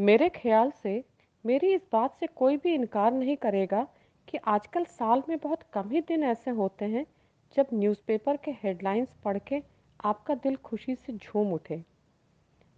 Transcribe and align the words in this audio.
मेरे 0.00 0.28
ख्याल 0.28 0.70
से 0.70 1.04
मेरी 1.46 1.74
इस 1.74 1.80
बात 1.92 2.16
से 2.20 2.26
कोई 2.26 2.56
भी 2.56 2.74
इनकार 2.74 3.12
नहीं 3.12 3.36
करेगा 3.36 3.86
कि 4.28 4.38
आजकल 4.38 4.84
साल 4.84 5.22
में 5.28 5.38
बहुत 5.38 5.62
कम 5.72 5.90
ही 5.90 6.00
दिन 6.00 6.22
ऐसे 6.24 6.50
होते 6.50 6.84
हैं 6.84 7.06
जब 7.56 7.66
न्यूज़पेपर 7.74 8.36
के 8.36 8.50
हेडलाइंस 8.50 9.08
पढ़ 9.24 9.38
के 9.38 9.62
आपका 10.04 10.34
दिल 10.34 10.56
खुशी 10.56 10.94
से 10.94 11.12
झूम 11.12 11.52
उठे। 11.52 11.82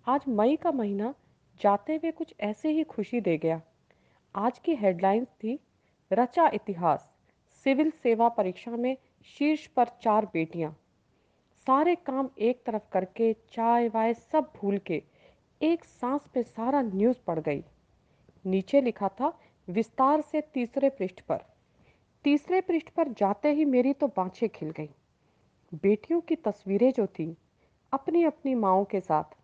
आज 0.06 0.20
मई 0.28 0.56
का 0.56 0.72
महीना 0.72 1.14
जाते 1.60 1.96
हुए 1.96 2.10
कुछ 2.10 2.34
ऐसे 2.40 2.70
ही 2.70 2.82
खुशी 2.82 3.20
दे 3.20 3.38
गया। 3.38 3.60
आज 4.34 4.58
की 4.58 4.74
हेडलाइंस 4.74 5.28
थी, 5.28 5.58
रचा 6.12 6.50
इतिहास, 6.54 7.08
सिविल 7.66 7.90
सेवा 7.90 8.28
परीक्षा 8.28 8.70
में 8.70 8.96
शीर्ष 9.38 9.66
पर 9.66 9.84
चार 10.02 10.26
बेटियाँ। 10.26 10.76
सारे 11.66 11.94
काम 11.94 12.30
एक 12.38 12.62
तरफ़ 12.66 12.90
करके 12.92 13.32
चाय 13.32 13.88
वाय 13.88 14.14
सब 14.14 14.52
भूल 14.56 14.78
के 14.78 15.02
एक 15.62 15.84
सांस 15.84 16.20
पे 16.34 16.42
सारा 16.42 16.80
न्यूज़ 16.82 17.16
पड़ 17.26 17.38
गई। 17.38 17.62
नीचे 18.44 18.80
लिखा 18.80 19.08
था, 19.08 19.32
विस्तार 19.68 20.20
से 20.20 20.40
तीसरे 20.54 20.88
पृष्ठ 20.90 21.20
पर। 21.20 21.38
तीसरे 22.24 22.60
पृष्ठ 22.60 22.88
पर 22.88 23.08
जाते 23.08 23.52
ही 23.52 23.64
मेरी 23.64 23.92
तो 23.92 24.06
बाँछें 24.06 24.48
खिल 24.48 24.70
गई। 24.70 24.88
बेटियों 25.72 26.20
की 26.20 26.36
तस्वीरें 26.36 26.90
जो 26.92 27.06
थी 27.08 27.36
अपनी 27.92 28.24
अपनी 28.24 28.54
माओ 28.54 28.84
के 28.84 29.00
साथ। 29.00 29.36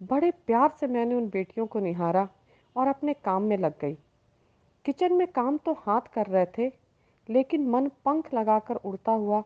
बड़े 0.00 0.30
प्यार 0.46 0.74
से 0.80 0.86
मैंने 0.86 1.14
उन 1.14 1.28
बेटियों 1.28 1.66
को 1.66 1.78
निहारा 1.78 2.28
और 2.76 2.88
अपने 2.88 3.14
काम 3.14 3.42
में 3.42 3.56
लग 3.56 3.78
गई। 3.80 3.94
किचन 4.84 5.12
में 5.12 5.26
काम 5.26 5.56
तो 5.58 5.72
हाथ 5.72 6.12
कर 6.14 6.26
रहे 6.26 6.46
थे, 6.58 6.66
लेकिन 7.28 7.66
मन 7.68 7.88
पंख 8.04 8.32
लगाकर 8.34 8.76
उड़ता 8.76 9.12
हुआ 9.12 9.42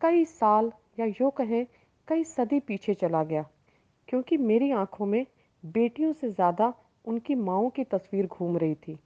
कई 0.00 0.24
साल 0.24 0.72
या 0.98 1.06
यूँ 1.06 1.30
कहें, 1.30 1.66
कई 2.08 2.24
सदी 2.24 2.60
पीछे 2.60 2.94
चला 2.94 3.22
गया, 3.24 3.44
क्योंकि 4.08 4.36
मेरी 4.36 4.70
आँखों 4.72 5.06
में 5.06 5.24
बेटियों 5.64 6.12
से 6.12 6.30
ज़्यादा 6.30 6.72
उनकी 7.04 7.34
माओ 7.36 7.68
की 7.70 7.84
तस्वीर 7.84 8.26
घूम 8.28 8.56
रही 8.58 8.74
थी। 8.76 8.98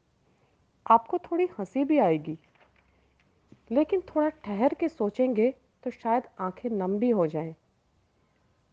आपको 0.86 1.18
थोड़ी 1.20 1.48
हँसी 1.58 1.84
भी 1.84 1.98
आएगी, 1.98 2.36
लेकिन 3.70 4.00
थोड़ा 4.08 4.28
ठहर 4.44 4.74
के 4.74 4.88
सोचेंगे 4.88 5.50
तो 5.84 5.90
शायद 5.92 6.22
आँखें 6.40 6.68
नम 6.70 6.98
भी 6.98 7.10
हो 7.10 7.26
जाएँ। 7.26 7.54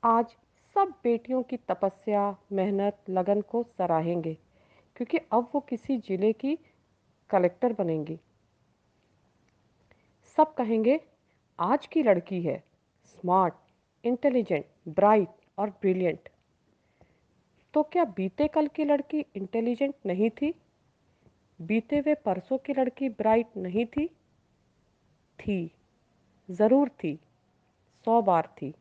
आज 0.03 0.35
सब 0.75 0.93
बेटियों 1.03 1.41
की 1.43 1.57
तपस्या, 1.69 2.35
मेहनत, 2.51 2.97
लगन 3.09 3.41
को 3.41 3.63
सराहेंगे, 3.63 4.33
क्योंकि 4.95 5.17
अब 5.31 5.49
वो 5.53 5.59
किसी 5.59 5.97
ज़िले 5.99 6.31
की 6.33 6.57
कलेक्टर 7.29 7.73
बनेंगी। 7.73 8.19
सब 10.37 10.53
कहेंगे, 10.53 10.99
आज 11.59 11.85
की 11.87 12.03
लड़की 12.03 12.41
है, 12.41 12.63
स्मार्ट, 13.05 13.53
इंटेलिजेंट, 14.03 14.65
ब्राइट 14.89 15.29
और 15.57 15.69
ब्रिलियंट। 15.71 16.29
तो 17.73 17.83
क्या 17.83 18.03
बीते 18.05 18.47
कल 18.47 18.67
की 18.67 18.85
लड़की 18.85 19.25
इंटेलिजेंट 19.35 19.95
नहीं 20.05 20.29
थी? 20.29 20.53
बीते 21.61 21.97
हुए 21.97 22.13
परसों 22.15 22.57
की 22.57 22.73
लड़की 22.73 23.09
ब्राइट 23.09 23.57
नहीं 23.57 23.85
थी? 23.85 24.07
थी, 25.39 25.71
ज़रूर 26.49 26.89
थी, 26.89 27.19
सौ 28.05 28.21
बार 28.21 28.53
थी। 28.61 28.73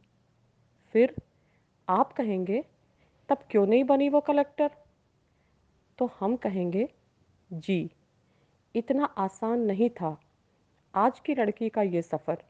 फिर 0.95 1.15
आप 1.89 2.13
कहेंगे, 2.13 2.65
तब 3.29 3.39
क्यों 3.51 3.67
नहीं 3.67 3.85
बनी 3.85 4.09
वो 4.09 4.21
कलेक्टर 4.21 4.71
तो 5.99 6.11
हम 6.21 6.37
कहेंगे, 6.37 6.89
जी, 7.53 7.91
इतना 8.75 9.05
आसान 9.05 9.61
नहीं 9.61 9.91
था 9.91 10.21
आज 10.95 11.21
की 11.21 11.35
लड़की 11.35 11.69
का 11.69 11.83
ये 11.83 12.03
सफ़र। 12.03 12.43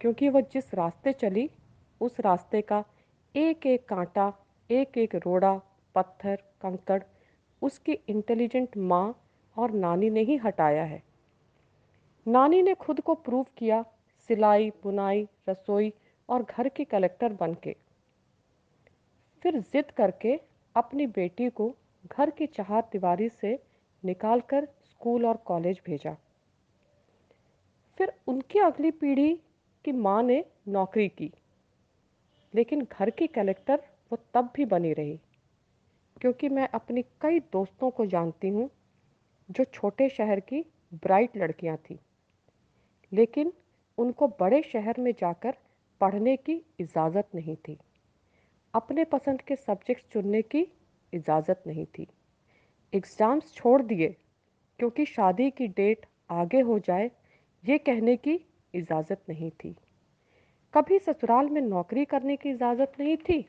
क्योंकि 0.00 0.28
वह 0.28 0.40
जिस 0.40 0.74
रास्ते 0.74 1.12
चली, 1.12 1.50
उस 2.00 2.20
रास्ते 2.20 2.62
का 2.62 2.84
एक 3.36 3.66
एक 3.66 3.88
कांटा 3.88 4.32
एक 4.70 4.98
एक 4.98 5.14
रोड़ा, 5.16 5.54
पत्थर, 5.94 6.36
कंकड़ 6.62 7.02
उसकी 7.62 7.92
इंटेलिजेंट 8.08 8.76
माँ 8.76 9.14
और 9.56 9.70
नानी 9.70 10.10
ने 10.10 10.20
ही 10.20 10.36
हटाया 10.36 10.84
है। 10.84 11.02
नानी 12.26 12.62
ने 12.62 12.74
खुद 12.74 13.00
को 13.00 13.14
प्रूव 13.14 13.46
किया, 13.56 13.84
सिलाई, 14.28 14.70
बुनाई, 14.82 15.26
रसोई 15.48 15.92
और 16.28 16.42
घर 16.42 16.68
की 16.68 16.84
कलेक्टर 16.84 17.32
बन 17.32 17.54
के। 17.54 17.76
फिर 19.42 19.58
जिद 19.62 19.90
करके 19.90 20.40
अपनी 20.76 21.06
बेटी 21.06 21.48
को 21.50 21.74
घर 22.06 22.30
की 22.30 22.46
चाहत 22.46 22.88
दीवारी 22.92 23.28
से 23.28 23.58
निकालकर 24.04 24.68
स्कूल 24.84 25.26
और 25.26 25.36
कॉलेज 25.36 25.80
भेजा। 25.86 26.16
फिर 27.98 28.12
उनकी 28.26 28.58
अगली 28.58 28.90
पीढ़ी 28.90 29.34
की 29.84 29.92
माँ 29.92 30.22
ने 30.22 30.44
नौकरी 30.68 31.08
की, 31.08 31.30
लेकिन 32.54 32.86
घर 32.92 33.10
की 33.10 33.26
कलेक्टर 33.28 33.82
वो 34.12 34.18
तब 34.34 34.50
भी 34.56 34.64
बनी 34.64 34.92
रही, 34.92 35.18
क्योंकि 36.20 36.48
मैं 36.48 36.68
अपनी 36.68 37.02
कई 37.20 37.40
दोस्तों 37.52 37.90
को 37.90 38.06
जानती 38.06 38.48
हूँ 38.48 38.68
जो 39.48 39.64
छोटे 39.64 40.08
शहर 40.08 40.40
की 40.40 40.64
ब्राइट 40.94 41.36
लड़कियाँ 41.36 41.76
थीं। 41.76 41.96
लेकिन 43.12 43.52
उनको 43.98 44.26
बड़े 44.40 44.62
शहर 44.62 45.00
में 45.00 45.12
जाकर 45.12 45.54
पढ़ने 46.00 46.36
की 46.36 46.60
इजाज़त 46.80 47.28
नहीं 47.34 47.56
थी। 47.58 47.78
अपने 48.74 49.04
पसंद 49.04 49.42
के 49.42 49.56
सब्जेक्ट्स 49.56 50.04
चुनने 50.12 50.42
की 50.42 50.66
इजाज़त 51.12 51.62
नहीं 51.66 51.86
थी। 51.88 52.06
एग्ज़ाम्स 52.92 53.54
छोड़ 53.54 53.80
दिए, 53.82 54.08
क्योंकि 54.78 55.04
शादी 55.06 55.50
की 55.50 55.68
डेट 55.70 56.06
आगे 56.30 56.60
हो 56.60 56.78
जाए, 56.78 57.10
ये 57.64 57.78
कहने 57.78 58.16
की 58.16 58.38
इजाज़त 58.74 59.22
नहीं 59.28 59.50
थी। 59.50 59.74
कभी 60.74 60.98
ससुराल 60.98 61.48
में 61.48 61.60
नौकरी 61.60 62.04
करने 62.04 62.36
की 62.36 62.50
इजाज़त 62.50 62.92
नहीं 63.00 63.16
थी? 63.18 63.46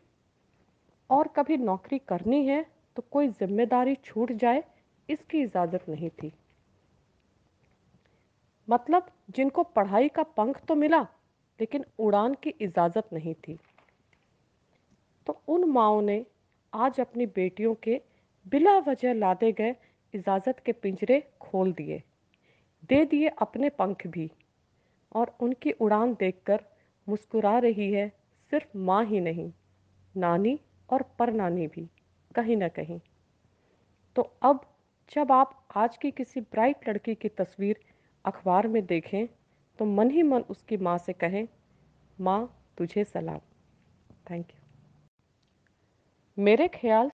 और 1.09 1.27
कभी 1.35 1.57
नौकरी 1.59 1.99
करनी 1.99 2.45
है 2.45 2.65
तो 2.95 3.03
कोई 3.11 3.27
ज़िम्मेदारी 3.29 3.95
छूट 4.03 4.31
जाए, 4.33 4.63
इसकी 5.09 5.41
इजाज़त 5.41 5.85
नहीं 5.89 6.09
थी। 6.11 6.31
मतलब 8.67 9.05
जिनको 9.35 9.63
पढ़ाई 9.65 10.09
का 10.09 10.23
पंख 10.37 10.59
तो 10.67 10.75
मिला, 10.75 11.01
लेकिन 11.59 11.85
उड़ान 11.99 12.33
की 12.33 12.49
इजाज़त 12.61 13.13
नहीं 13.13 13.33
थी। 13.37 13.57
तो 15.27 15.41
उन 15.47 15.69
माओ 15.69 15.99
ने 16.01 16.25
आज 16.73 16.99
अपनी 16.99 17.25
बेटियों 17.27 17.73
के 17.83 18.01
बिला 18.45 18.77
वजह 18.81 19.13
लादे 19.13 19.51
गए 19.51 19.75
इजाज़त 20.13 20.59
के 20.65 20.71
पिंजरे 20.73 21.21
खोल 21.41 21.71
दिए। 21.73 22.01
दे 22.83 23.03
दिए 23.05 23.27
अपने 23.37 23.69
पंख 23.71 24.05
भी 24.07 24.29
और 25.11 25.35
उनकी 25.41 25.71
उड़ान 25.73 26.13
देखकर 26.13 26.63
मुस्कुरा 27.07 27.57
रही 27.59 27.91
है 27.91 28.07
सिर्फ़ 28.51 28.77
माँ 28.79 29.03
ही 29.05 29.19
नहीं, 29.21 29.51
नानी 30.15 30.59
और 30.89 31.03
पर 31.19 31.31
नानी 31.33 31.67
भी, 31.67 31.87
कहीं 32.35 32.57
ना 32.57 32.67
कहीं। 32.67 32.99
तो 34.15 34.21
अब 34.41 34.61
जब 35.11 35.31
आप 35.31 35.67
आज 35.75 35.97
की 35.97 36.11
किसी 36.11 36.41
ब्राइट 36.41 36.89
लड़की 36.89 37.15
की 37.15 37.29
तस्वीर 37.29 37.79
अखबार 38.25 38.67
में 38.67 38.85
देखें 38.85 39.27
तो 39.79 39.85
मन 39.85 40.09
ही 40.11 40.23
मन 40.23 40.41
उसकी 40.49 40.77
माँ 40.77 40.97
से 40.97 41.13
कहें, 41.13 41.47
माँ, 42.17 42.59
तुझे 42.77 43.03
सलाम। 43.03 43.39
थैंक 44.29 44.51
यू 44.51 44.59
मेरे 46.37 46.67
ख्याल 46.67 47.11